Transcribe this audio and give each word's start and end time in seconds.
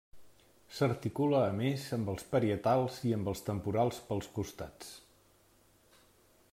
S'articula 0.77 1.41
a 1.49 1.51
més 1.59 1.83
amb 1.97 2.09
els 2.13 2.25
parietals 2.31 2.97
i 3.11 3.13
amb 3.19 3.31
els 3.33 3.45
temporals 3.51 4.01
pels 4.09 4.31
costats. 4.39 4.91